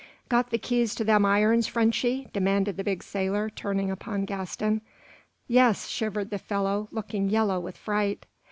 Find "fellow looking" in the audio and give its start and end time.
6.39-7.29